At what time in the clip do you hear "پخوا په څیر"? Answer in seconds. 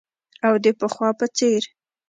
0.79-1.63